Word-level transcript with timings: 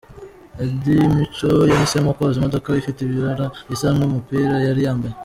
Eddie 0.63 1.07
Mico 1.15 1.51
yahisemo 1.71 2.09
koza 2.17 2.37
imodoka 2.39 2.67
ifite 2.81 2.99
ibara 3.03 3.45
risa 3.67 3.87
nk'umupira 3.95 4.55
yari 4.67 4.81
yambaye. 4.87 5.15